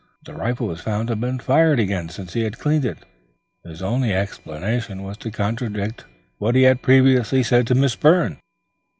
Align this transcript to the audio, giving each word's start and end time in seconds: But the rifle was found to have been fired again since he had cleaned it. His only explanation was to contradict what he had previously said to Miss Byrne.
But 0.23 0.33
the 0.33 0.39
rifle 0.39 0.65
was 0.65 0.81
found 0.81 1.09
to 1.09 1.11
have 1.11 1.19
been 1.19 1.37
fired 1.37 1.79
again 1.79 2.09
since 2.09 2.33
he 2.33 2.41
had 2.41 2.57
cleaned 2.57 2.85
it. 2.85 3.05
His 3.63 3.83
only 3.83 4.11
explanation 4.15 5.03
was 5.03 5.15
to 5.17 5.29
contradict 5.29 6.05
what 6.39 6.55
he 6.55 6.63
had 6.63 6.81
previously 6.81 7.43
said 7.43 7.67
to 7.67 7.75
Miss 7.75 7.95
Byrne. 7.95 8.39